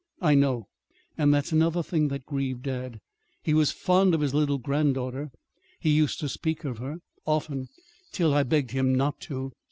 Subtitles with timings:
[0.19, 0.67] "I know.
[1.15, 2.99] And that's another thing that grieved dad.
[3.43, 5.29] He was fond of his little granddaughter.
[5.79, 7.69] He used to speak of her, often,
[8.11, 9.51] till I begged him not to.